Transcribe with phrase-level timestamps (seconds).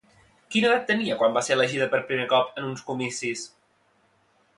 [0.53, 3.45] Quina edat tenia quan va ser elegida per primer cop en uns comicis?